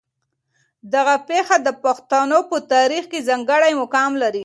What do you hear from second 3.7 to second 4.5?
مقام لري.